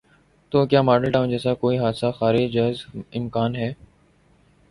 تو 0.51 0.65
کیا 0.65 0.81
ماڈل 0.81 1.11
ٹاؤن 1.11 1.29
جیسا 1.29 1.53
کوئی 1.53 1.77
حادثہ 1.77 2.11
خارج 2.19 2.57
از 2.57 2.85
امکان 3.13 3.55
ہے؟ 3.55 3.71